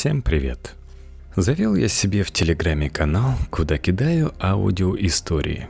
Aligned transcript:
Всем 0.00 0.22
привет! 0.22 0.76
Завел 1.36 1.74
я 1.74 1.86
себе 1.88 2.22
в 2.22 2.30
Телеграме 2.30 2.88
канал, 2.88 3.34
куда 3.50 3.76
кидаю 3.76 4.32
аудиоистории. 4.40 5.68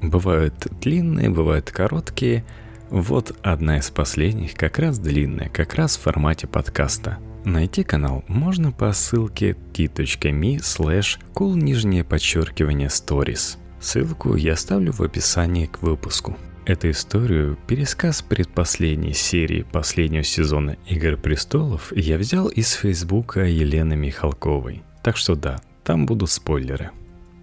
Бывают 0.00 0.54
длинные, 0.80 1.28
бывают 1.28 1.70
короткие. 1.72 2.46
Вот 2.88 3.36
одна 3.42 3.76
из 3.76 3.90
последних, 3.90 4.54
как 4.54 4.78
раз 4.78 4.98
длинная, 4.98 5.50
как 5.50 5.74
раз 5.74 5.98
в 5.98 6.00
формате 6.00 6.46
подкаста. 6.46 7.18
Найти 7.44 7.84
канал 7.84 8.24
можно 8.28 8.72
по 8.72 8.90
ссылке 8.94 9.58
t.me 9.74 10.56
slash 10.60 11.18
cool 11.34 11.52
нижнее 11.54 12.02
подчеркивание 12.02 12.88
stories. 12.88 13.58
Ссылку 13.78 14.36
я 14.36 14.54
оставлю 14.54 14.92
в 14.92 15.02
описании 15.02 15.66
к 15.66 15.82
выпуску. 15.82 16.38
Эту 16.66 16.90
историю, 16.90 17.56
пересказ 17.68 18.22
предпоследней 18.22 19.14
серии 19.14 19.62
последнего 19.62 20.24
сезона 20.24 20.76
«Игр 20.88 21.16
престолов» 21.16 21.92
я 21.94 22.18
взял 22.18 22.48
из 22.48 22.72
фейсбука 22.72 23.44
Елены 23.44 23.94
Михалковой. 23.94 24.82
Так 25.04 25.16
что 25.16 25.36
да, 25.36 25.60
там 25.84 26.06
будут 26.06 26.28
спойлеры, 26.28 26.90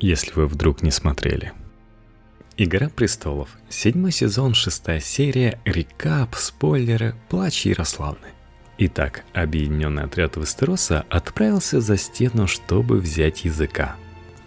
если 0.01 0.33
вы 0.33 0.45
вдруг 0.45 0.83
не 0.83 0.91
смотрели. 0.91 1.53
«Игра 2.57 2.89
престолов», 2.89 3.47
седьмой 3.69 4.11
сезон, 4.11 4.53
шестая 4.55 4.99
серия, 4.99 5.57
рекап, 5.63 6.35
спойлеры, 6.35 7.15
плач 7.29 7.65
Ярославны. 7.65 8.27
Итак, 8.77 9.23
объединенный 9.31 10.03
отряд 10.03 10.35
Вестероса 10.35 11.05
отправился 11.09 11.79
за 11.79 11.95
стену, 11.95 12.45
чтобы 12.45 12.99
взять 12.99 13.45
языка. 13.45 13.95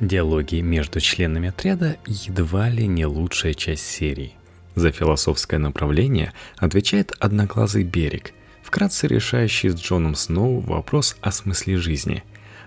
Диалоги 0.01 0.57
между 0.57 1.01
членами 1.01 1.49
отряда 1.49 1.97
едва 2.05 2.69
ли 2.69 2.87
не 2.87 3.07
лучшая 3.07 3.55
часть 3.55 3.87
серии– 3.87 4.35
за 4.77 4.93
философское 4.93 5.59
направление 5.59 6.33
отвечает 6.57 7.13
«Одноглазый 7.19 7.83
берег», 7.83 8.33
вкратце 8.63 9.09
решающий 9.09 9.71
с 9.71 9.75
Джоном 9.75 10.15
Сноу 10.15 10.61
вопрос 10.61 11.17
о 11.21 11.33
смысле 11.33 11.79
жизни. 11.79 12.23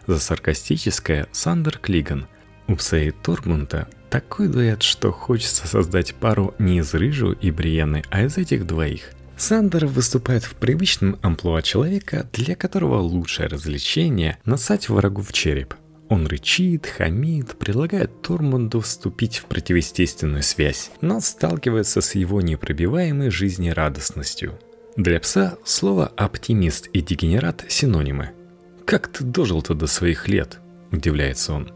За 0.07 0.19
саркастическое– 0.19 1.27
Сандор 1.31 1.77
Клиган. 1.77 2.27
У 2.67 2.75
Пса 2.75 3.11
и 3.23 3.31
Тормунда 3.31 3.88
такой 4.09 4.47
дуэт, 4.47 4.81
что 4.81 5.11
хочется 5.11 5.67
создать 5.67 6.16
пару 6.16 6.55
не 6.59 6.79
из 6.79 6.93
рыжего 6.94 7.31
и 7.31 7.51
Бриенны, 7.52 8.03
а 8.09 8.23
из 8.23 8.38
этих 8.38 8.66
двоих. 8.66 9.11
Сандор 9.38 9.85
выступает 9.85 10.44
в 10.44 10.55
привычном 10.55 11.17
амплуа 11.21 11.61
человека, 11.61 12.27
для 12.33 12.55
которого 12.55 12.99
лучшее 12.99 13.47
развлечение– 13.47 14.38
нассать 14.45 14.89
врагу 14.89 15.21
в 15.21 15.31
череп– 15.31 15.75
он 16.09 16.25
рычит, 16.25 16.88
хамит, 16.88 17.55
предлагает 17.55 18.21
Тормунду 18.21 18.81
вступить 18.81 19.38
в 19.38 19.45
противоестественную 19.45 20.41
связь, 20.41 20.91
но 21.01 21.19
сталкивается 21.21 22.01
с 22.01 22.16
его 22.16 22.41
непробиваемой 22.41 23.29
жизнерадостностью. 23.29 24.59
Для 24.95 25.19
пса 25.19 25.57
слово 25.63 26.11
«оптимист» 26.17 26.88
и 26.93 27.01
«дегенерат»– 27.01 27.63
синонимы. 27.69 28.31
«Как 28.85 29.07
ты 29.07 29.23
дожил-то 29.23 29.75
до 29.75 29.85
своих 29.85 30.27
лет?»– 30.27 30.59
удивляется 30.91 31.53
он. 31.53 31.71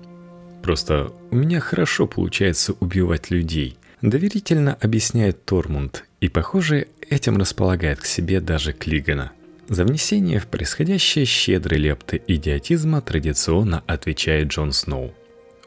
«Просто 0.64 1.14
у 1.30 1.36
меня 1.36 1.59
хорошо 1.59 2.08
получается 2.08 2.73
убивать 2.80 3.30
людей»,– 3.30 3.78
доверительно 4.02 4.73
объясняет 4.81 5.45
Тормунд, 5.45 6.06
и, 6.22 6.28
похоже, 6.28 6.88
этим 7.08 7.38
располагает 7.38 8.00
к 8.02 8.06
себе 8.06 8.42
даже 8.42 8.73
Клигана– 8.73 9.31
за 9.67 9.86
внесение 9.86 10.39
в 10.39 10.47
происходящее 10.47 11.25
щедрой 11.25 11.80
лепты 11.80 12.22
идиотизма 12.28 13.02
традиционно 13.02 13.83
отвечает 13.88 14.50
Джон 14.50 14.72
Сноу. 14.72 15.14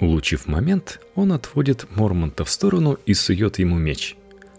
Улучив 0.00 0.46
момент, 0.46 1.00
он 1.14 1.32
отводит 1.32 1.86
Мормонта 1.90 2.44
в 2.44 2.50
сторону 2.50 2.98
и 3.06 3.14
сует 3.14 3.58
ему 3.58 3.78
меч. 3.78 4.16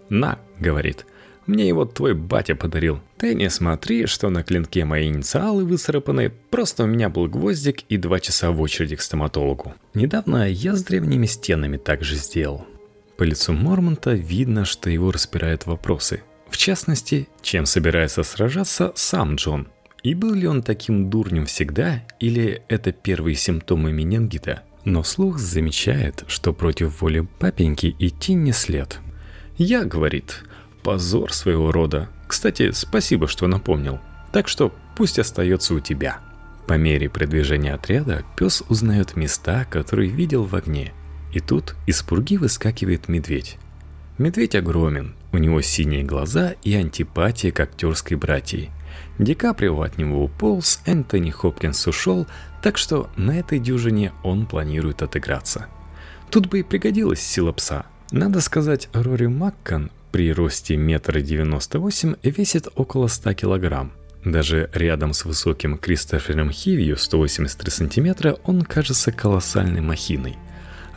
«На»,— 0.08 0.38
говорит,— 0.58 1.06
«мне 1.46 1.68
его 1.68 1.84
твой 1.84 2.14
батя 2.14 2.56
подарил. 2.56 3.00
Ты 3.16 3.34
не 3.34 3.48
смотри, 3.48 4.06
что 4.06 4.30
на 4.30 4.42
клинке 4.42 4.84
мои 4.84 5.08
инициалы 5.08 5.64
выцарапаны, 5.64 6.32
просто 6.50 6.84
у 6.84 6.86
меня 6.86 7.08
был 7.08 7.28
гвоздик 7.28 7.82
и 7.88 7.96
два 7.96 8.18
часа 8.20 8.50
в 8.50 8.60
очереди 8.60 8.96
к 8.96 9.00
стоматологу. 9.00 9.74
Недавно 9.94 10.50
я 10.50 10.74
с 10.74 10.82
древними 10.82 11.26
стенами 11.26 11.76
также 11.76 12.16
сделал». 12.16 12.66
По 13.16 13.24
лицу 13.24 13.52
Мормонта 13.52 14.12
видно, 14.12 14.64
что 14.64 14.90
его 14.90 15.10
распирают 15.10 15.66
вопросы. 15.66 16.22
В 16.50 16.56
частности, 16.56 17.28
чем 17.42 17.66
собирается 17.66 18.22
сражаться 18.22 18.92
сам 18.94 19.36
Джон. 19.36 19.68
И 20.02 20.14
был 20.14 20.32
ли 20.34 20.46
он 20.46 20.62
таким 20.62 21.10
дурнем 21.10 21.46
всегда, 21.46 22.04
или 22.20 22.62
это 22.68 22.92
первые 22.92 23.34
симптомы 23.34 23.92
менингита? 23.92 24.62
Но 24.84 25.02
слух 25.02 25.38
замечает, 25.38 26.24
что 26.28 26.52
против 26.52 27.00
воли 27.00 27.26
папеньки 27.38 27.94
идти 27.98 28.34
не 28.34 28.52
след. 28.52 29.00
«Я,— 29.56 29.84
говорит,— 29.84 30.44
позор 30.82 31.32
своего 31.32 31.72
рода. 31.72 32.08
Кстати, 32.28 32.70
спасибо, 32.70 33.26
что 33.26 33.48
напомнил. 33.48 33.98
Так 34.32 34.48
что 34.48 34.72
пусть 34.96 35.18
остается 35.18 35.74
у 35.74 35.80
тебя». 35.80 36.20
По 36.68 36.74
мере 36.74 37.08
продвижения 37.08 37.74
отряда 37.74 38.24
пес 38.36 38.62
узнает 38.68 39.16
места, 39.16 39.66
которые 39.68 40.10
видел 40.10 40.44
в 40.44 40.54
огне. 40.54 40.92
И 41.32 41.40
тут 41.40 41.74
из 41.86 42.02
пурги 42.02 42.36
выскакивает 42.36 43.08
медведь. 43.08 43.58
Медведь 44.18 44.54
огромен, 44.54 45.14
у 45.32 45.38
него 45.38 45.60
синие 45.60 46.04
глаза 46.04 46.54
и 46.62 46.74
антипатия 46.74 47.52
к 47.52 47.60
актерской 47.60 48.16
братьи. 48.16 48.70
Ди 49.18 49.34
Каприо 49.34 49.82
от 49.82 49.98
него 49.98 50.24
уполз, 50.24 50.80
Энтони 50.86 51.30
Хопкинс 51.30 51.86
ушел, 51.86 52.26
так 52.62 52.78
что 52.78 53.10
на 53.16 53.38
этой 53.38 53.58
дюжине 53.58 54.12
он 54.22 54.46
планирует 54.46 55.02
отыграться. 55.02 55.66
Тут 56.30 56.46
бы 56.46 56.60
и 56.60 56.62
пригодилась 56.62 57.20
сила 57.20 57.52
пса. 57.52 57.86
Надо 58.10 58.40
сказать, 58.40 58.88
Рори 58.92 59.26
Маккан 59.26 59.90
при 60.12 60.32
росте 60.32 60.76
метра 60.76 61.20
девяносто 61.20 61.78
восемь 61.78 62.14
весит 62.22 62.68
около 62.74 63.08
100 63.08 63.34
килограмм. 63.34 63.92
Даже 64.24 64.70
рядом 64.72 65.12
с 65.12 65.24
высоким 65.24 65.76
Кристофером 65.78 66.50
Хивью 66.50 66.96
183 66.96 67.70
сантиметра 67.70 68.38
он 68.44 68.62
кажется 68.62 69.12
колоссальной 69.12 69.80
махиной– 69.80 70.36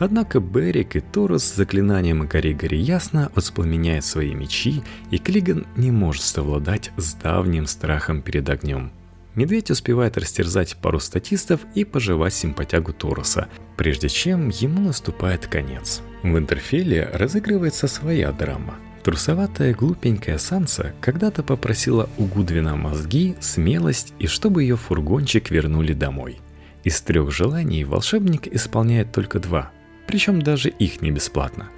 Однако 0.04 0.40
Берик 0.40 0.96
и 0.96 1.00
Торос 1.00 1.44
с 1.44 1.54
заклинанием 1.54 2.26
Гори-Гори 2.26 2.76
ясно 2.76 3.30
воспламеняют 3.36 4.04
свои 4.04 4.34
мечи, 4.34 4.82
и 5.12 5.18
Клиган 5.18 5.64
не 5.76 5.92
может 5.92 6.24
совладать 6.24 6.90
с 6.96 7.14
давним 7.14 7.68
страхом 7.68 8.20
перед 8.20 8.50
огнем. 8.50 8.90
Медведь 9.36 9.70
успевает 9.70 10.18
растерзать 10.18 10.74
пару 10.74 10.98
статистов 10.98 11.60
и 11.76 11.84
пожевать 11.84 12.34
симпатягу 12.34 12.92
Тороса, 12.92 13.46
прежде 13.76 14.08
чем 14.08 14.48
ему 14.48 14.80
наступает 14.80 15.46
конец. 15.46 16.02
В 16.24 16.36
Интерфеле 16.36 17.08
разыгрывается 17.12 17.86
своя 17.86 18.32
драма. 18.32 18.74
Трусоватая 19.04 19.72
глупенькая 19.72 20.38
Санса 20.38 20.94
когда-то 21.00 21.44
попросила 21.44 22.10
у 22.18 22.24
Гудвина 22.24 22.74
мозги, 22.74 23.36
смелость 23.38 24.14
и 24.18 24.26
чтобы 24.26 24.64
ее 24.64 24.74
фургончик 24.76 25.52
вернули 25.52 25.92
домой. 25.92 26.40
Из 26.82 27.00
трех 27.02 27.30
желаний 27.30 27.84
волшебник 27.84 28.48
исполняет 28.48 29.12
только 29.12 29.38
два– 29.38 29.70
причем 30.06 30.42
даже 30.42 30.68
их 30.68 31.00
не 31.00 31.10
бесплатно. 31.10 31.68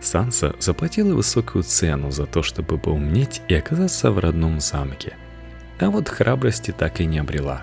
Санса 0.00 0.54
заплатила 0.58 1.14
высокую 1.14 1.64
цену 1.64 2.10
за 2.10 2.26
то, 2.26 2.42
чтобы 2.42 2.78
поумнеть 2.78 3.42
и 3.48 3.54
оказаться 3.54 4.10
в 4.10 4.18
родном 4.18 4.60
замке. 4.60 5.16
А 5.80 5.90
вот 5.90 6.08
храбрости 6.08 6.74
так 6.76 7.00
и 7.00 7.06
не 7.06 7.18
обрела. 7.18 7.62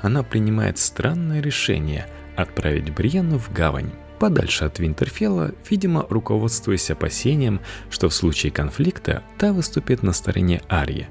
Она 0.00 0.22
принимает 0.22 0.78
странное 0.78 1.40
решение 1.40 2.06
отправить 2.36 2.90
Бриенну 2.90 3.38
в 3.38 3.52
гавань, 3.52 3.92
подальше 4.18 4.64
от 4.64 4.78
Винтерфелла, 4.78 5.52
видимо, 5.70 6.06
руководствуясь 6.08 6.90
опасением, 6.90 7.60
что 7.90 8.08
в 8.08 8.14
случае 8.14 8.50
конфликта 8.50 9.22
та 9.38 9.52
выступит 9.52 10.02
на 10.02 10.12
стороне 10.12 10.62
Арии. 10.70 11.08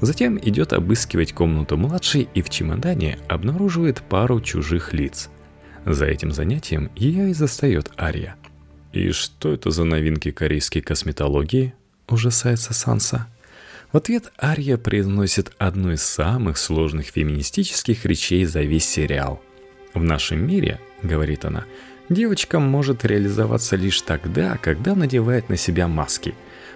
Затем 0.00 0.38
идет 0.38 0.72
обыскивать 0.72 1.32
комнату 1.32 1.76
младшей 1.76 2.28
и 2.34 2.42
в 2.42 2.50
чемодане 2.50 3.18
обнаруживает 3.28 4.02
пару 4.02 4.40
чужих 4.40 4.92
лиц– 4.92 5.28
за 5.84 6.06
этим 6.06 6.32
занятием 6.32 6.90
ее 6.96 7.30
и 7.30 7.34
застает 7.34 7.90
Ария. 7.98 8.36
«И 8.92 9.10
что 9.10 9.52
это 9.52 9.70
за 9.70 9.84
новинки 9.84 10.30
корейской 10.30 10.80
косметологии?»– 10.80 11.74
ужасается 12.08 12.74
Санса. 12.74 13.26
В 13.90 13.96
ответ 13.96 14.32
Ария 14.42 14.76
произносит 14.76 15.52
одну 15.58 15.92
из 15.92 16.02
самых 16.02 16.58
сложных 16.58 17.06
феминистических 17.06 18.04
речей 18.04 18.44
за 18.44 18.62
весь 18.62 18.88
сериал. 18.88 19.42
«В 19.94 20.02
нашем 20.02 20.46
мире,— 20.46 20.80
говорит 21.02 21.44
она,— 21.44 21.64
девочка 22.08 22.58
может 22.58 23.04
реализоваться 23.04 23.76
лишь 23.76 24.00
тогда, 24.02 24.56
когда 24.58 24.94
надевает 24.94 25.48
на 25.48 25.56
себя 25.56 25.88
маски, 25.88 26.34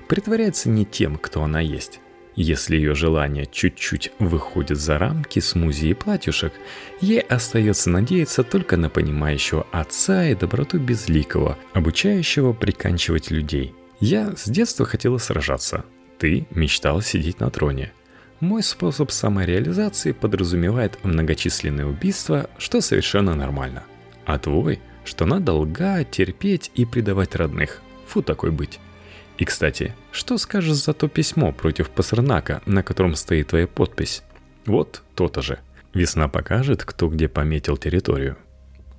притворяется 0.09 0.69
не 0.69 0.85
тем, 0.85 1.17
кто 1.17 1.43
она 1.43 1.61
есть. 1.61 2.01
Если 2.37 2.77
ее 2.77 2.95
желание 2.95 3.49
чуть-чуть 3.51 4.13
выходит 4.19 4.79
за 4.79 4.99
рамки 4.99 5.39
смузи 5.41 5.87
и 5.87 5.95
платьюшек, 5.95 6.53
ей 7.01 7.21
остается 7.21 7.89
надеяться 7.89 8.45
только 8.45 8.77
на 8.77 8.91
понимающего 8.91 9.67
отца 9.73 10.27
и 10.27 10.35
доброту 10.35 10.79
безликого, 10.79 11.57
обучающего 11.73 12.53
приканчивать 12.53 13.31
людей. 13.31 13.75
Я 14.01 14.37
с 14.37 14.49
детства 14.51 14.85
хотела 14.85 15.17
сражаться. 15.17 15.87
Ты 16.19 16.47
мечтал 16.51 17.01
сидеть 17.01 17.41
на 17.41 17.51
троне. 17.51 17.93
Мой 18.41 18.63
способ 18.63 19.11
самореализации 19.11 20.13
подразумевает 20.13 21.03
многочисленные 21.03 21.87
убийства, 21.87 22.51
что 22.59 22.83
совершенно 22.83 23.35
нормально. 23.35 23.85
А 24.27 24.39
твой, 24.39 24.81
что 25.07 25.25
надо 25.25 25.55
лгать, 25.55 26.11
терпеть 26.11 26.71
и 26.75 26.85
предавать 26.85 27.35
родных. 27.35 27.81
Фу 28.09 28.21
такой 28.21 28.51
быть. 28.51 28.79
И, 29.39 29.45
кстати, 29.45 29.95
что 30.13 30.39
скажешь 30.39 30.77
за 30.77 30.93
то 30.93 31.09
письмо 31.09 31.53
против 31.53 31.91
Пасарнака, 31.91 32.63
на 32.67 32.83
котором 32.83 33.15
стоит 33.15 33.49
твоя 33.49 33.67
подпись? 33.67 34.23
Вот 34.65 35.03
то-то 35.15 35.43
же. 35.43 35.59
Весна 35.95 36.29
покажет, 36.29 36.85
кто 36.85 37.09
где 37.09 37.29
пометил 37.29 37.77
территорию. 37.77 38.37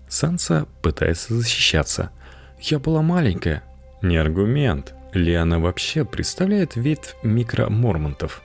Санса 0.08 0.68
пытается 0.82 1.34
защищаться. 1.34 2.12
«Я 2.60 2.80
была 2.80 3.02
маленькая». 3.02 3.64
Не 4.02 4.18
аргумент. 4.18 4.94
Лиана 5.14 5.60
вообще 5.60 6.06
представляет 6.06 6.76
вид 6.76 7.16
микромормонтов. 7.24 8.42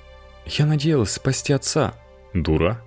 «Я 0.47 0.67
надеялась 0.67 1.13
спасти 1.13 1.53
отца». 1.53 1.95
«Дура». 2.35 2.81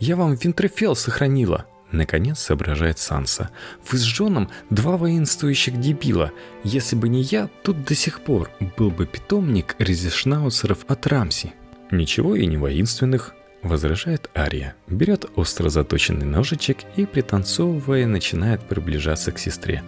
«Я 0.00 0.16
вам 0.16 0.34
Винтерфелл 0.34 0.96
сохранила». 0.96 1.66
Наконец 1.94 2.40
соображает 2.40 2.98
Санса. 2.98 3.50
«Вы 3.88 3.98
с 3.98 4.04
Джоном 4.04 4.50
два 4.68 4.96
воинствующих 4.96 5.78
дебила. 5.78 6.32
Если 6.64 6.96
бы 6.96 7.08
не 7.08 7.22
я, 7.22 7.48
тут 7.62 7.84
до 7.84 7.94
сих 7.94 8.20
пор 8.20 8.50
был 8.76 8.90
бы 8.90 9.06
питомник 9.06 9.76
резешнауцеров 9.78 10.84
от 10.88 11.06
Рамси». 11.06 11.52
«Ничего 11.92 12.34
и 12.34 12.46
не 12.46 12.56
воинственных»,— 12.56 13.34
возражает 13.62 14.28
Ария. 14.36 14.74
Берет 14.88 15.26
остро 15.36 15.68
заточенный 15.68 16.26
ножичек 16.26 16.78
и, 16.96 17.06
пританцовывая, 17.06 18.06
начинает 18.06 18.60
приближаться 18.62 19.30
к 19.30 19.38
сестре. 19.38 19.84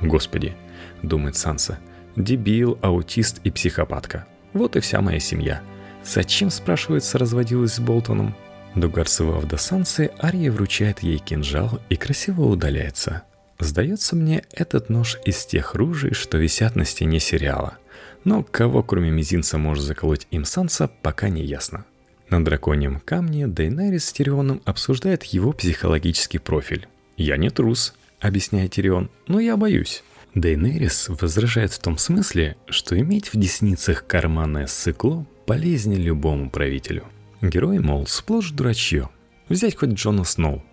«Господи»,— 0.00 0.56
думает 1.02 1.36
Санса,— 1.36 1.78
«дебил, 2.16 2.76
аутист 2.82 3.38
и 3.44 3.52
психопатка. 3.52 4.26
Вот 4.52 4.74
и 4.74 4.80
вся 4.80 5.00
моя 5.00 5.20
семья. 5.20 5.62
Зачем, 6.02 6.50
спрашивается, 6.50 7.18
разводилась 7.18 7.74
с 7.74 7.78
Болтоном?» 7.78 8.34
Дугарцевав 8.74 9.46
до 9.46 9.56
Сансы, 9.56 10.10
Ария 10.22 10.52
вручает 10.52 11.00
ей 11.00 11.18
кинжал 11.18 11.80
и 11.88 11.96
красиво 11.96 12.42
удаляется. 12.42 13.22
Сдается 13.58 14.16
мне 14.16 14.44
этот 14.52 14.90
нож 14.90 15.18
из 15.24 15.46
тех 15.46 15.74
ружей, 15.74 16.12
что 16.12 16.36
висят 16.36 16.76
на 16.76 16.84
стене 16.84 17.20
сериала. 17.20 17.78
Но 18.24 18.42
кого, 18.42 18.82
кроме 18.82 19.10
мизинца, 19.10 19.56
может 19.56 19.84
заколоть 19.84 20.26
им 20.30 20.44
Санса, 20.44 20.90
пока 21.02 21.28
не 21.28 21.42
ясно. 21.42 21.86
На 22.28 22.44
драконьем 22.44 23.00
камне 23.00 23.46
Дейнерис 23.46 24.06
с 24.06 24.12
Тирионом 24.12 24.60
обсуждает 24.64 25.24
его 25.24 25.52
психологический 25.52 26.38
профиль. 26.38 26.88
«Я 27.16 27.36
не 27.36 27.50
трус»,— 27.50 27.94
объясняет 28.20 28.72
Тирион,— 28.72 29.10
«но 29.28 29.38
я 29.40 29.56
боюсь». 29.56 30.02
Дейнерис 30.34 31.08
возражает 31.08 31.72
в 31.72 31.78
том 31.78 31.96
смысле, 31.96 32.56
что 32.68 32.98
иметь 32.98 33.32
в 33.32 33.38
десницах 33.38 34.06
карманное 34.06 34.66
сыкло 34.66 35.24
полезнее 35.46 35.98
любому 35.98 36.50
правителю. 36.50 37.04
Герой, 37.48 37.78
мол, 37.78 38.06
сплошь 38.06 38.50
дурачье. 38.50 39.08
Взять 39.48 39.76
хоть 39.76 39.90
Джона 39.90 40.24
Сноу. 40.24 40.64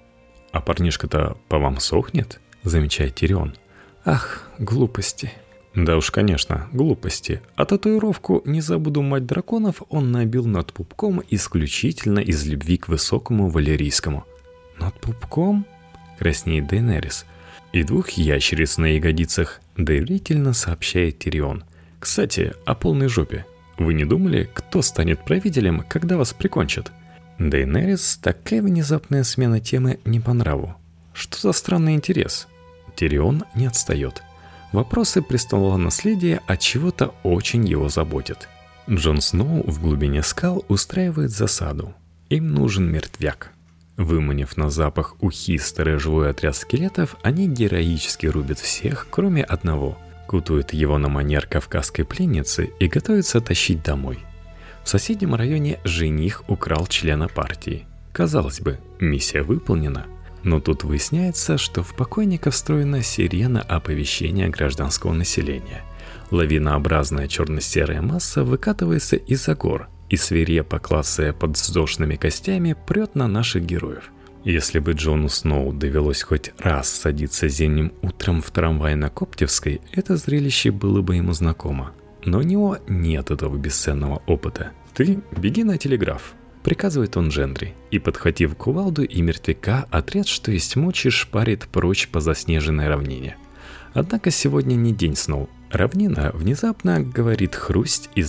А 0.52 0.62
парнишка-то 0.62 1.38
по 1.48 1.60
вам 1.60 1.80
сохнет, 1.80 2.40
замечает 2.64 3.16
Тирион. 3.16 3.56
Ах, 4.06 4.48
глупости. 4.60 5.32
Да 5.76 5.98
уж, 5.98 6.12
конечно, 6.12 6.68
глупости. 6.72 7.42
А 7.56 7.66
татуировку 7.66 8.42
«Не 8.46 8.62
забуду 8.62 9.02
мать 9.02 9.26
драконов» 9.26 9.82
он 9.90 10.12
набил 10.12 10.46
над 10.46 10.72
пупком 10.74 11.22
исключительно 11.30 12.20
из 12.20 12.46
любви 12.46 12.78
к 12.78 12.88
высокому 12.88 13.50
валерийскому. 13.50 14.26
Над 14.80 15.00
пупком? 15.00 15.66
Краснеет 16.20 16.68
Дейнерис. 16.68 17.26
И 17.72 17.84
двух 17.84 18.12
ящериц 18.12 18.78
на 18.78 18.86
ягодицах, 18.86 19.62
доверительно 19.78 20.54
сообщает 20.54 21.20
Тирион. 21.20 21.64
Кстати, 22.00 22.54
о 22.66 22.76
полной 22.76 23.08
жопе– 23.08 23.46
вы 23.78 23.94
не 23.94 24.06
думали, 24.06 24.50
кто 24.54 24.82
станет 24.82 25.24
правителем, 25.24 25.84
когда 25.88 26.18
вас 26.18 26.34
прикончат? 26.34 26.92
Дейнерис 27.40 28.18
такая 28.18 28.62
внезапная 28.62 29.24
смена 29.24 29.60
темы 29.60 30.00
не 30.06 30.20
по 30.20 30.34
нраву. 30.34 30.76
Что 31.14 31.40
за 31.40 31.52
странный 31.52 31.96
интерес? 31.96 32.48
Тирион 32.96 33.44
не 33.56 33.66
отстает. 33.66 34.22
Вопросы 34.72 35.22
престолового 35.22 35.78
наследия 35.78 36.42
от 36.48 36.60
чего-то 36.60 37.14
очень 37.24 37.66
его 37.66 37.90
заботят. 37.90 38.48
Джон 38.90 39.22
Сноу 39.22 39.64
в 39.70 39.82
глубине 39.82 40.24
скал 40.24 40.66
устраивает 40.68 41.32
засаду. 41.32 41.94
Им 42.30 42.54
нужен 42.54 42.92
мертвяк. 42.92 43.52
Выманив 43.98 44.58
на 44.58 44.70
запах 44.70 45.16
ухи 45.22 45.58
сторожевой 45.58 46.30
отряд 46.32 46.56
скелетов, 46.56 47.16
они 47.22 47.48
героически 47.48 48.26
рубят 48.26 48.60
всех, 48.60 49.08
кроме 49.10 49.44
одного– 49.44 49.98
кутают 50.34 50.74
его 50.74 50.98
на 50.98 51.10
манер 51.10 51.46
кавказской 51.46 52.02
пленницы 52.02 52.72
и 52.80 52.88
готовятся 52.88 53.40
тащить 53.40 53.84
домой. 53.84 54.18
В 54.84 54.90
соседнем 54.90 55.36
районе 55.36 55.80
жених 55.84 56.44
украл 56.48 56.88
члена 56.88 57.28
партии. 57.28 57.86
Казалось 58.12 58.60
бы, 58.60 58.80
миссия 59.00 59.44
выполнена. 59.44 60.08
Но 60.42 60.60
тут 60.60 60.86
выясняется, 60.86 61.60
что 61.60 61.84
в 61.84 61.96
покойника 61.96 62.50
встроена 62.50 63.04
сирена 63.04 63.62
оповещения 63.62 64.50
гражданского 64.50 65.14
населения. 65.14 65.84
Лавинообразная 66.32 67.28
черно-серая 67.28 68.02
масса 68.02 68.44
выкатывается 68.44 69.18
из-за 69.18 69.54
гор 69.54 69.88
и 70.10 70.18
свирепо 70.18 70.80
классая 70.80 71.32
под 71.34 71.58
вздошными 71.58 72.16
костями 72.16 72.76
прет 72.88 73.14
на 73.14 73.28
наших 73.28 73.68
героев– 73.68 74.10
если 74.44 74.80
бы 74.80 74.92
Джону 74.92 75.30
Сноу 75.30 75.72
довелось 75.72 76.24
хоть 76.24 76.52
раз 76.60 76.90
садиться 76.90 77.48
зимним 77.48 77.94
утром 78.02 78.42
в 78.42 78.52
трамвай 78.52 78.96
на 78.96 79.10
Коптевской, 79.10 79.82
это 79.94 80.18
зрелище 80.18 80.72
было 80.72 81.02
бы 81.02 81.16
ему 81.16 81.34
знакомо. 81.34 81.94
Но 82.26 82.40
у 82.40 82.42
него 82.42 82.78
нет 82.88 83.32
этого 83.32 83.58
бесценного 83.58 84.22
опыта. 84.28 84.72
«Ты 84.94 85.20
беги 85.36 85.64
на 85.64 85.78
телеграф»,— 85.78 86.34
приказывает 86.64 87.18
он 87.18 87.30
Джендри, 87.30 87.74
и, 87.92 88.00
подхватив 88.00 88.56
кувалду 88.56 89.04
и 89.04 89.22
мертвяка, 89.22 89.86
отряд, 89.92 90.28
что 90.28 90.52
есть 90.52 90.76
мочи, 90.76 91.10
шпарит 91.10 91.68
прочь 91.68 92.10
по 92.10 92.20
заснеженной 92.20 92.88
равнине. 92.88 93.38
Однако 93.94 94.32
сегодня 94.32 94.76
не 94.76 94.92
день 94.94 95.16
Сноу. 95.16 95.50
Равнина 95.72 96.32
внезапно 96.34 97.02
говорит 97.02 97.56
хрусть 97.56 98.10
и 98.14 98.24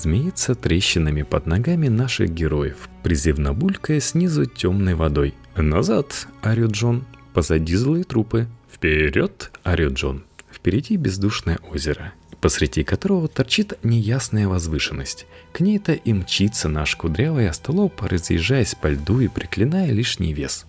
трещинами 0.55 1.23
под 1.23 1.47
ногами 1.47 1.89
наших 1.89 2.31
героев, 2.31 2.89
призывно 3.05 3.53
булькая 3.55 4.01
снизу 4.01 4.47
темной 4.47 4.95
водой— 4.95 5.35
«Назад!»– 5.57 6.27
орет 6.43 6.73
Джон. 6.73 7.05
«Позади 7.33 7.77
злые 7.77 8.03
трупы!» 8.03 8.49
«Вперед!»– 8.73 9.53
орет 9.65 9.93
Джон. 9.93 10.25
Впереди 10.53 10.97
бездушное 10.97 11.61
озеро, 11.71 12.13
посреди 12.41 12.83
которого 12.83 13.29
торчит 13.29 13.75
неясная 13.85 14.49
возвышенность. 14.49 15.27
К 15.53 15.61
ней-то 15.61 15.93
и 15.93 16.13
мчится 16.13 16.69
наш 16.69 16.97
кудрявый 16.97 17.49
остолоп, 17.49 18.03
разъезжаясь 18.03 18.75
по 18.75 18.89
льду 18.89 19.21
и 19.21 19.29
приклиная 19.29 19.93
лишний 19.93 20.33
вес. 20.33 20.67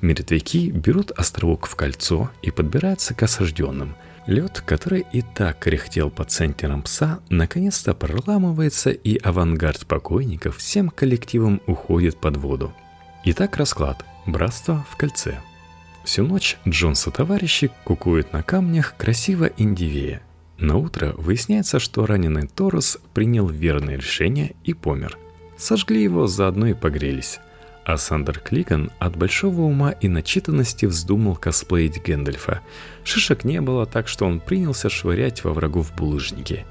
Мертвяки 0.00 0.70
берут 0.70 1.12
островок 1.12 1.66
в 1.66 1.76
кольцо 1.76 2.30
и 2.42 2.50
подбираются 2.50 3.14
к 3.14 3.22
осажденным. 3.22 3.94
Лед, 4.26 4.62
который 4.64 5.06
и 5.12 5.22
так 5.22 5.58
кряхтел 5.58 6.10
под 6.10 6.30
центром 6.30 6.82
пса, 6.82 7.20
наконец-то 7.28 7.94
проламывается, 7.94 8.90
и 8.90 9.18
авангард 9.18 9.86
покойников 9.86 10.56
всем 10.56 10.88
коллективом 10.88 11.60
уходит 11.66 12.16
под 12.16 12.38
воду. 12.38 12.72
Итак, 13.24 13.56
расклад– 13.56 14.04
Братство 14.26 14.86
в 14.90 14.96
кольце. 14.96 15.40
Всю 16.02 16.22
ночь 16.22 16.56
Джонс 16.66 17.06
и 17.06 17.10
товарищи 17.10 17.70
кукуют 17.84 18.32
на 18.32 18.42
камнях, 18.42 18.94
красиво 18.96 19.50
индивея. 19.58 20.22
На 20.56 20.76
утро 20.76 21.12
выясняется, 21.18 21.78
что 21.78 22.06
раненый 22.06 22.46
Торос 22.46 22.98
принял 23.12 23.46
верное 23.46 23.96
решение 23.96 24.54
и 24.64 24.72
помер. 24.72 25.18
Сожгли 25.58 26.02
его, 26.02 26.26
заодно 26.26 26.68
и 26.68 26.74
погрелись. 26.74 27.38
А 27.84 27.96
Сандер 27.96 28.38
Клиган 28.38 28.90
от 28.98 29.16
большого 29.16 29.62
ума 29.62 29.90
и 29.90 30.08
начитанности 30.08 30.86
вздумал 30.86 31.36
косплеить 31.36 32.02
Гэндальфа. 32.02 32.60
Шишек 33.04 33.44
не 33.44 33.60
было, 33.60 33.86
так 33.86 34.08
что 34.08 34.26
он 34.26 34.40
принялся 34.40 34.88
швырять 34.88 35.44
во 35.44 35.52
врагов 35.52 35.94
булыжники. 35.94 36.64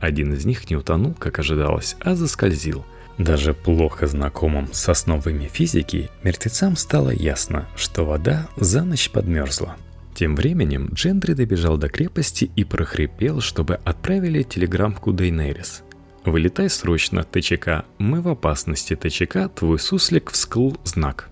Один 0.00 0.34
из 0.34 0.44
них 0.44 0.68
не 0.68 0.76
утонул, 0.76 1.14
как 1.14 1.38
ожидалось, 1.38 1.96
а 2.00 2.14
заскользил– 2.14 2.84
даже 3.18 3.54
плохо 3.54 4.06
знакомым 4.06 4.68
с 4.72 4.88
основами 4.88 5.48
физики, 5.50 6.10
мертвецам 6.22 6.76
стало 6.76 7.10
ясно, 7.10 7.66
что 7.74 8.04
вода 8.04 8.46
за 8.56 8.84
ночь 8.84 9.10
подмерзла. 9.10 9.76
Тем 10.14 10.36
временем 10.36 10.90
Джендри 10.92 11.32
добежал 11.32 11.78
до 11.78 11.88
крепости 11.88 12.50
и 12.56 12.64
прохрипел, 12.64 13.40
чтобы 13.40 13.76
отправили 13.84 14.42
телеграммку 14.42 15.12
Дейнерис. 15.12 15.82
«Вылетай 16.26 16.68
срочно, 16.68 17.24
ТЧК, 17.24 17.86
мы 17.96 18.20
в 18.20 18.28
опасности, 18.28 18.94
ТЧК, 18.94 19.48
твой 19.48 19.78
суслик 19.78 20.30
вскл 20.30 20.72
знак». 20.84 21.30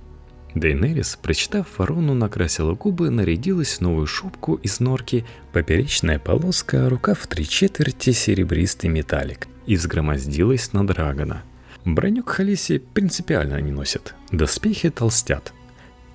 Дейнерис, 0.54 1.18
прочитав 1.20 1.66
ворону, 1.76 2.14
накрасила 2.14 2.74
губы, 2.74 3.10
нарядилась 3.10 3.74
в 3.74 3.80
новую 3.82 4.06
шубку 4.06 4.54
из 4.54 4.80
норки, 4.80 5.26
поперечная 5.52 6.18
полоска, 6.18 6.88
рука 6.88 7.14
в 7.14 7.26
три 7.26 7.46
четверти 7.46 8.12
серебристый 8.12 8.88
металлик 8.88 9.48
и 9.66 9.76
взгромоздилась 9.76 10.72
на 10.72 10.86
Драгона– 10.86 11.42
Броню 11.84 12.22
к 12.22 12.30
Халисе 12.30 12.80
принципиально 12.80 13.60
не 13.60 13.70
носят, 13.70 14.14
доспехи 14.32 14.88
толстят. 14.88 15.52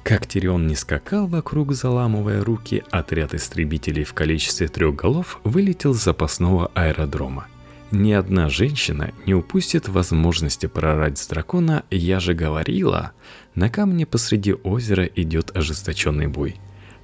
Как 0.04 0.26
Тирион 0.26 0.66
не 0.66 0.76
скакал 0.76 1.28
вокруг, 1.28 1.74
заламывая 1.74 2.44
руки, 2.44 2.84
отряд 2.90 3.36
истребителей 3.36 4.04
в 4.04 4.16
количестве 4.16 4.68
трех 4.68 4.96
голов 4.96 5.40
вылетел 5.44 5.94
с 5.94 6.04
запасного 6.04 6.72
аэродрома. 6.74 7.48
Ни 7.92 8.12
одна 8.12 8.50
женщина 8.50 9.12
не 9.26 9.34
упустит 9.34 9.88
возможности 9.88 10.68
прорать 10.68 11.18
с 11.18 11.28
дракона, 11.28 11.84
я 11.90 12.20
же 12.20 12.36
говорила. 12.36 13.14
На 13.56 13.70
камне 13.70 14.06
посреди 14.06 14.54
озера 14.54 15.06
идет 15.06 15.56
ожесточенный 15.58 16.28
бой. 16.28 16.58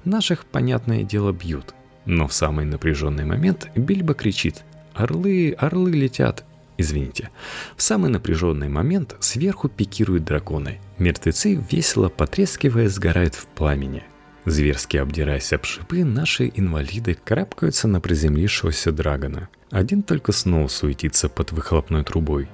Наших, 0.04 0.44
понятное 0.44 1.02
дело, 1.02 1.32
бьют. 1.32 1.74
Но 2.04 2.28
в 2.28 2.32
самый 2.32 2.64
напряженный 2.64 3.24
момент 3.24 3.68
Бильбо 3.74 4.14
кричит 4.14 4.64
«Орлы, 4.94 5.56
орлы 5.58 5.90
летят!» 5.90 6.44
извините. 6.78 7.30
В 7.76 7.82
самый 7.82 8.10
напряженный 8.10 8.68
момент 8.68 9.16
сверху 9.20 9.68
пикируют 9.68 10.24
драконы. 10.24 10.80
Мертвецы, 10.98 11.60
весело 11.70 12.08
потрескивая, 12.08 12.88
сгорают 12.88 13.34
в 13.34 13.46
пламени. 13.46 14.04
Зверски 14.46 14.96
обдираясь 14.96 15.52
об 15.52 15.64
шипы, 15.64 16.04
наши 16.04 16.50
инвалиды 16.54 17.18
карабкаются 17.22 17.88
на 17.88 18.00
приземлившегося 18.00 18.92
драгона. 18.92 19.48
Один 19.72 20.02
только 20.04 20.30
снова 20.30 20.68
суетится 20.68 21.28
под 21.28 21.50
выхлопной 21.50 22.04
трубой. 22.04 22.48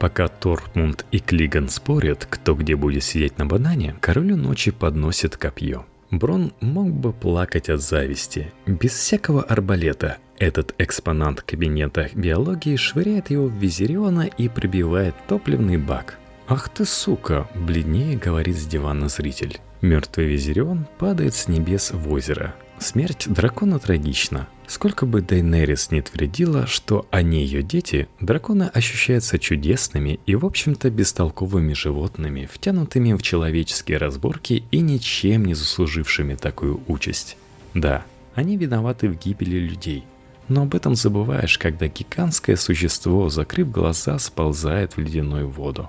Пока 0.00 0.26
Тортмунд 0.26 1.06
и 1.12 1.20
Клиган 1.20 1.68
спорят, 1.68 2.26
кто 2.28 2.54
где 2.54 2.74
будет 2.74 3.04
сидеть 3.04 3.38
на 3.38 3.46
банане, 3.46 3.94
королю 4.00 4.36
ночи 4.36 4.72
подносит 4.72 5.36
копье. 5.36 5.86
Брон 6.10 6.52
мог 6.60 6.90
бы 6.90 7.12
плакать 7.12 7.68
от 7.68 7.80
зависти. 7.80 8.52
Без 8.66 8.92
всякого 8.92 9.44
арбалета 9.44 10.18
этот 10.38 10.74
экспонант 10.78 11.42
кабинета 11.42 12.08
биологии 12.12 12.74
швыряет 12.74 13.30
его 13.30 13.46
в 13.46 13.52
Визериона 13.52 14.22
и 14.22 14.48
пробивает 14.48 15.14
топливный 15.28 15.76
бак. 15.76 16.18
«Ах 16.48 16.68
ты 16.70 16.84
сука!»– 16.84 17.46
бледнее 17.54 18.16
говорит 18.16 18.56
с 18.56 18.66
дивана 18.66 19.08
зритель. 19.08 19.60
Мертвый 19.80 20.26
Визерион 20.26 20.86
падает 20.98 21.34
с 21.34 21.48
небес 21.48 21.90
в 21.92 22.12
озеро. 22.12 22.54
Смерть 22.78 23.26
дракона 23.28 23.78
трагична. 23.78 24.46
Сколько 24.66 25.04
бы 25.04 25.20
Дейнерис 25.20 25.90
не 25.90 26.00
твердила, 26.00 26.66
что 26.66 27.06
они 27.10 27.42
ее 27.42 27.62
дети, 27.62 28.08
драконы 28.20 28.64
ощущаются 28.72 29.38
чудесными 29.38 30.20
и, 30.26 30.34
в 30.34 30.46
общем-то, 30.46 30.90
бестолковыми 30.90 31.72
животными, 31.72 32.48
втянутыми 32.50 33.14
в 33.14 33.22
человеческие 33.22 33.98
разборки 33.98 34.64
и 34.70 34.80
ничем 34.80 35.44
не 35.44 35.54
заслужившими 35.54 36.36
такую 36.36 36.80
участь. 36.86 37.36
Да, 37.74 38.04
они 38.34 38.56
виноваты 38.56 39.08
в 39.08 39.18
гибели 39.18 39.56
людей. 39.56 40.04
Но 40.48 40.62
об 40.62 40.74
этом 40.74 40.94
забываешь, 40.94 41.58
когда 41.58 41.86
гигантское 41.88 42.56
существо, 42.56 43.28
закрыв 43.28 43.70
глаза, 43.70 44.18
сползает 44.18 44.96
в 44.96 45.00
ледяную 45.00 45.48
воду. 45.48 45.88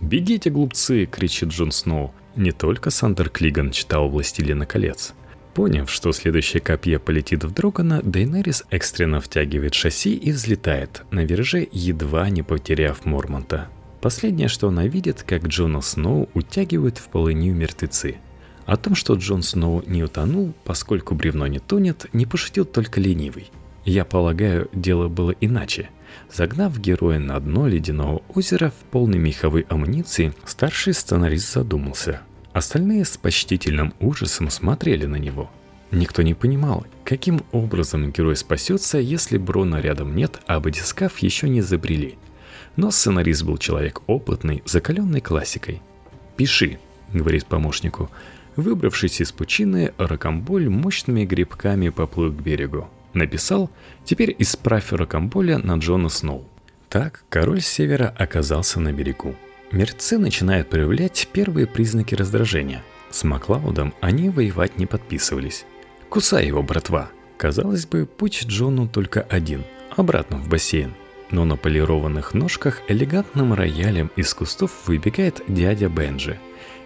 «Бегите, 0.00 0.50
глупцы!»— 0.50 1.06
кричит 1.10 1.50
Джон 1.50 1.72
Сноу. 1.72 2.12
Не 2.36 2.52
только 2.52 2.90
Сандер 2.90 3.30
Клиган 3.30 3.70
читал 3.70 4.08
«Властелина 4.08 4.66
колец». 4.66 5.14
Поняв, 5.54 5.90
что 5.90 6.12
следующее 6.12 6.60
копье 6.60 6.98
полетит 6.98 7.42
в 7.42 7.50
Дрогана, 7.50 8.02
Дейнерис 8.02 8.64
экстренно 8.70 9.22
втягивает 9.22 9.72
шасси 9.72 10.14
и 10.14 10.30
взлетает, 10.30 11.02
на 11.10 11.24
вирже 11.24 11.66
едва 11.72 12.28
не 12.28 12.42
потеряв 12.42 13.06
Мормонта. 13.06 13.68
Последнее, 14.02 14.48
что 14.48 14.68
она 14.68 14.86
видит, 14.86 15.22
как 15.22 15.46
Джона 15.46 15.80
Сноу 15.80 16.28
утягивают 16.34 16.98
в 16.98 17.08
полынью 17.08 17.54
мертвецы. 17.54 18.16
О 18.66 18.76
том, 18.76 18.94
что 18.94 19.14
Джон 19.14 19.42
Сноу 19.42 19.82
не 19.86 20.02
утонул, 20.02 20.52
поскольку 20.64 21.14
бревно 21.14 21.46
не 21.46 21.58
тонет, 21.58 22.04
не 22.12 22.26
пошутил 22.26 22.66
только 22.66 23.00
ленивый. 23.00 23.50
Я 23.86 24.04
полагаю, 24.04 24.68
дело 24.74 25.08
было 25.08 25.30
иначе. 25.40 25.88
Загнав 26.32 26.78
героя 26.78 27.18
на 27.18 27.38
дно 27.40 27.66
ледяного 27.66 28.22
озера 28.34 28.70
в 28.70 28.90
полной 28.90 29.18
меховой 29.18 29.66
амуниции, 29.68 30.32
старший 30.44 30.94
сценарист 30.94 31.52
задумался– 31.52 32.20
Остальные 32.56 33.04
с 33.04 33.18
почтительным 33.18 33.92
ужасом 34.00 34.48
смотрели 34.48 35.04
на 35.04 35.16
него. 35.16 35.50
Никто 35.90 36.22
не 36.22 36.32
понимал, 36.32 36.86
каким 37.04 37.42
образом 37.52 38.10
герой 38.12 38.34
спасется, 38.34 38.96
если 38.96 39.36
Брона 39.36 39.78
рядом 39.78 40.16
нет, 40.16 40.40
а 40.46 40.58
батискаф 40.58 41.18
еще 41.18 41.50
не 41.50 41.58
изобрели. 41.58 42.16
Но 42.76 42.90
сценарист 42.90 43.42
был 43.42 43.58
человек 43.58 44.00
опытный, 44.06 44.62
закаленный 44.64 45.20
классикой. 45.20 45.82
«Пиши»,— 46.38 46.78
говорит 47.12 47.44
помощнику. 47.44 48.08
Выбравшись 48.56 49.20
из 49.20 49.32
пучины, 49.32 49.92
Рокомболь 49.98 50.70
мощными 50.70 51.26
грибками 51.26 51.90
поплыл 51.90 52.32
к 52.32 52.40
берегу. 52.40 52.88
Написал 53.16 53.70
«Теперь 54.04 54.36
исправь 54.38 54.92
Рокомболя 54.92 55.56
на 55.56 55.76
Джона 55.76 56.10
Сноу». 56.10 56.44
Так 56.90 57.24
король 57.30 57.62
Севера 57.62 58.14
оказался 58.14 58.78
на 58.78 58.92
берегу. 58.92 59.34
Мерцы 59.72 60.18
начинают 60.18 60.68
проявлять 60.68 61.26
первые 61.32 61.66
признаки 61.66 62.14
раздражения. 62.14 62.84
С 63.10 63.24
Маклаудом 63.24 63.94
они 64.02 64.28
воевать 64.28 64.78
не 64.78 64.84
подписывались. 64.84 65.64
«Кусай 66.10 66.46
его, 66.46 66.62
братва!» 66.62 67.08
Казалось 67.38 67.86
бы, 67.86 68.04
путь 68.04 68.44
Джону 68.46 68.86
только 68.86 69.22
один– 69.22 69.64
обратно 69.96 70.36
в 70.36 70.50
бассейн. 70.50 70.92
Но 71.30 71.46
на 71.46 71.56
полированных 71.56 72.34
ножках 72.34 72.82
элегантным 72.86 73.54
роялем 73.54 74.10
из 74.16 74.34
кустов 74.34 74.72
выбегает 74.86 75.40
дядя 75.48 75.88
Бенджи. 75.88 76.38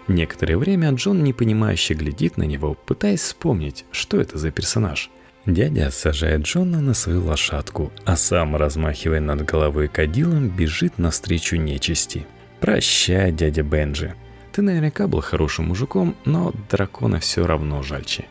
Некоторое 0.07 0.57
время 0.57 0.91
Джон 0.91 1.25
непонимающе 1.25 1.93
глядит 1.93 2.37
на 2.37 2.43
него, 2.43 2.75
пытаясь 2.85 3.19
вспомнить, 3.19 3.83
что 3.91 4.19
это 4.21 4.37
за 4.37 4.49
персонаж. 4.51 5.09
Дядя 5.45 5.89
сажает 5.91 6.41
Джона 6.41 6.81
на 6.81 6.93
свою 6.93 7.23
лошадку, 7.23 7.91
а 8.05 8.15
сам, 8.15 8.55
размахивая 8.55 9.19
над 9.19 9.43
головой 9.43 9.87
кадилом, 9.87 10.49
бежит 10.49 10.97
навстречу 10.97 11.55
нечисти– 11.55 12.25
Прощай, 12.61 13.31
дядя 13.31 13.63
Бенджи. 13.63 14.13
Ты 14.51 14.61
наверняка 14.61 15.07
был 15.07 15.21
хорошим 15.21 15.69
мужиком, 15.69 16.15
но 16.25 16.53
дракона 16.69 17.19
все 17.19 17.43
равно 17.47 17.81
жальче. 17.81 18.25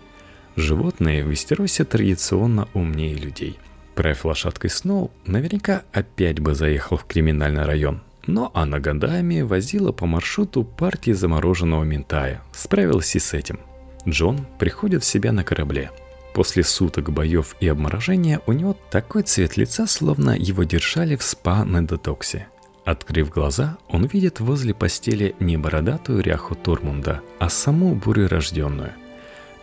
Животные 0.54 1.24
в 1.24 1.28
Вестеросе 1.28 1.84
традиционно 1.84 2.68
умнее 2.72 3.16
людей. 3.16 3.58
Правь 3.96 4.24
лошадкой 4.24 4.70
Сноу, 4.70 5.10
наверняка 5.26 5.82
опять 5.92 6.38
бы 6.38 6.54
заехал 6.54 6.96
в 6.96 7.06
криминальный 7.06 7.64
район. 7.64 8.02
Но 8.28 8.52
она 8.54 8.78
годами 8.78 9.40
возила 9.40 9.90
по 9.90 10.06
маршруту 10.06 10.62
партии 10.62 11.10
замороженного 11.10 11.82
ментая. 11.82 12.40
Справилась 12.52 13.16
и 13.16 13.18
с 13.18 13.34
этим. 13.34 13.58
Джон 14.06 14.46
приходит 14.60 15.02
в 15.02 15.06
себя 15.06 15.32
на 15.32 15.42
корабле. 15.42 15.90
После 16.34 16.62
суток 16.62 17.10
боев 17.10 17.56
и 17.60 17.68
обморожения 17.68 18.40
у 18.46 18.52
него 18.52 18.76
такой 18.90 19.22
цвет 19.22 19.56
лица, 19.56 19.86
словно 19.86 20.30
его 20.30 20.62
держали 20.62 21.16
в 21.16 21.22
спа 21.22 21.64
на 21.64 21.82
детоксе. 21.82 22.46
Открыв 22.84 23.30
глаза, 23.30 23.78
он 23.88 24.06
видит 24.06 24.40
возле 24.40 24.74
постели 24.74 25.34
не 25.38 25.56
бородатую 25.56 26.22
ряху 26.22 26.54
Тормунда, 26.54 27.20
а 27.38 27.48
саму 27.48 27.94
бурерожденную. 27.94 28.92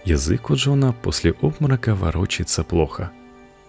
Язык 0.06 0.50
у 0.50 0.56
Джона 0.56 0.94
после 0.94 1.34
обморока 1.42 1.96
ворочается 1.96 2.64
плохо. 2.64 3.12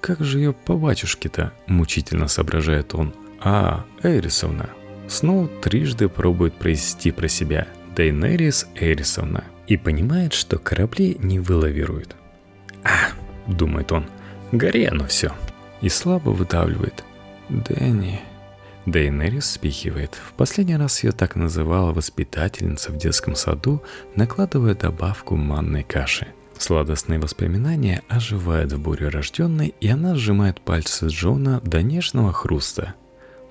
«Как 0.00 0.20
же 0.20 0.38
ее 0.38 0.52
по 0.52 0.74
батюшке-то?»– 0.74 1.52
мучительно 1.66 2.28
соображает 2.28 2.94
он. 2.94 3.14
«А, 3.40 3.84
Эрисовна». 4.02 4.70
Сноу 5.08 5.48
трижды 5.48 6.08
пробует 6.08 6.54
произнести 6.54 7.10
про 7.10 7.28
себя 7.28 7.66
«Дейнерис 7.96 8.68
Эрисовна» 8.76 9.44
и 9.66 9.76
понимает, 9.76 10.34
что 10.34 10.58
корабли 10.58 11.16
не 11.18 11.40
вылавируют. 11.40 12.14
«А!»– 12.88 13.12
думает 13.46 13.92
он. 13.92 14.06
«Гори 14.52 14.84
оно 14.86 15.06
все!» 15.06 15.32
И 15.80 15.88
слабо 15.88 16.30
выдавливает. 16.30 17.04
«Дэнни, 17.48 18.20
Дейнерис 18.90 19.50
спихивает. 19.50 20.14
В 20.14 20.32
последний 20.32 20.76
раз 20.76 21.04
ее 21.04 21.12
так 21.12 21.36
называла 21.36 21.92
воспитательница 21.92 22.90
в 22.90 22.96
детском 22.96 23.34
саду, 23.34 23.82
накладывая 24.16 24.74
добавку 24.74 25.36
манной 25.36 25.82
каши. 25.82 26.28
Сладостные 26.56 27.20
воспоминания 27.20 28.02
оживают 28.08 28.72
в 28.72 28.80
буре 28.80 29.08
рожденной, 29.08 29.74
и 29.80 29.88
она 29.88 30.14
сжимает 30.14 30.60
пальцы 30.60 31.06
Джона 31.06 31.60
до 31.60 31.82
нежного 31.82 32.32
хруста. 32.32 32.94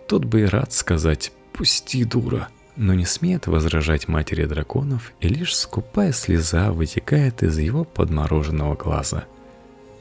Тот 0.07 0.25
бы 0.25 0.41
и 0.41 0.45
рад 0.45 0.73
сказать 0.73 1.31
«пусти, 1.53 2.03
дура», 2.03 2.49
но 2.77 2.93
не 2.93 3.05
смеет 3.05 3.47
возражать 3.47 4.07
матери 4.07 4.45
драконов, 4.45 5.13
и 5.19 5.27
лишь 5.27 5.55
скупая 5.55 6.11
слеза 6.11 6.71
вытекает 6.71 7.43
из 7.43 7.57
его 7.57 7.83
подмороженного 7.83 8.75
глаза. 8.75 9.25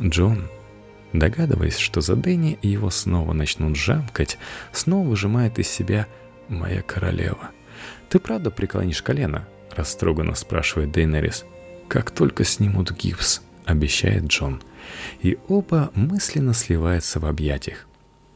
Джон 0.01 0.49
Догадываясь, 1.13 1.79
что 1.79 2.01
за 2.01 2.15
Дэнни 2.15 2.59
его 2.63 2.91
снова 2.91 3.33
начнут 3.33 3.77
жамкать, 3.77 4.39
снова 4.73 5.09
выжимает 5.09 5.59
из 5.59 5.69
себя 5.69 6.07
«Моя 6.49 6.83
королева». 6.83 7.51
«Ты 8.11 8.19
правда 8.19 8.51
преклонишь 8.51 9.03
колено?»– 9.03 9.49
растроганно 9.77 10.35
спрашивает 10.35 10.93
Дейнерис. 10.93 11.45
«Как 11.89 12.11
только 12.11 12.45
снимут 12.45 12.93
гипс»,– 12.93 13.43
обещает 13.65 14.25
Джон. 14.25 14.63
И 15.23 15.39
оба 15.49 15.91
мысленно 15.95 16.53
сливаются 16.53 17.19
в 17.19 17.27
объятиях. 17.27 17.87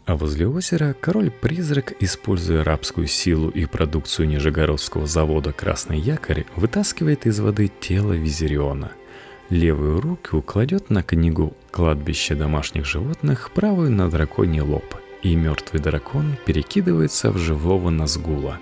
А 0.06 0.16
возле 0.16 0.48
озера 0.48 0.94
король-призрак, 0.98 1.94
используя 2.00 2.64
рабскую 2.64 3.06
силу 3.06 3.48
и 3.50 3.66
продукцию 3.66 4.28
Нижегородского 4.28 5.06
завода 5.06 5.52
«Красный 5.52 5.98
якорь», 5.98 6.46
вытаскивает 6.56 7.26
из 7.26 7.40
воды 7.40 7.70
тело 7.80 8.12
Визериона– 8.12 8.92
Левую 9.50 10.00
руку 10.00 10.42
кладет 10.42 10.90
на 10.90 11.02
книгу 11.02 11.56
«Кладбище 11.72 12.36
домашних 12.36 12.84
животных», 12.86 13.50
правую 13.52 13.90
на 13.90 14.08
драконий 14.08 14.60
лоб, 14.60 14.84
и 15.24 15.34
мертвый 15.34 15.82
дракон 15.82 16.36
перекидывается 16.46 17.32
в 17.32 17.36
живого 17.36 17.90
Назгула. 17.90 18.60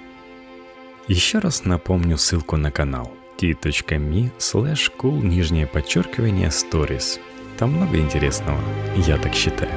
Еще 1.06 1.40
раз 1.40 1.66
напомню 1.66 2.16
ссылку 2.16 2.56
на 2.56 2.70
канал 2.70 3.12
t.me 3.36 4.30
slash 4.38 4.90
cool 4.98 5.22
нижнее 5.22 5.66
подчеркивание 5.66 6.48
stories. 6.48 7.20
Там 7.58 7.72
много 7.72 7.98
интересного, 7.98 8.60
я 8.96 9.18
так 9.18 9.34
считаю. 9.34 9.70